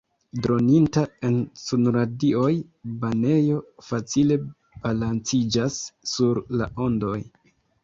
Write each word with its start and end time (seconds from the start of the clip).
Droninta 0.43 1.01
en 1.27 1.35
sunradioj 1.63 2.49
banejo 3.05 3.61
facile 3.91 4.39
balanciĝas 4.89 5.79
sur 6.17 6.45
la 6.63 6.73
ondoj. 6.91 7.17